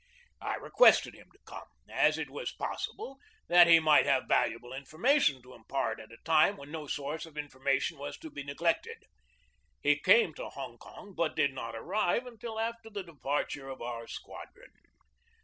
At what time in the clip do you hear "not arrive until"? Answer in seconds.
11.53-12.59